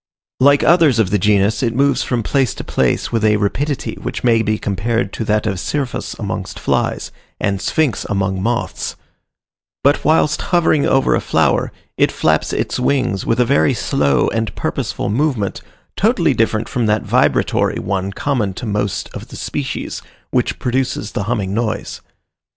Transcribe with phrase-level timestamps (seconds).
[0.39, 4.23] Like others of the genus, it moves from place to place with a rapidity which
[4.23, 8.95] may be compared to that of Syrphus amongst flies, and Sphinx among moths;
[9.83, 14.55] but whilst hovering over a flower, it flaps its wings with a very slow and
[14.55, 15.61] powerful movement,
[15.95, 21.25] totally different from that vibratory one common to most of the species, which produces the
[21.25, 22.01] humming noise.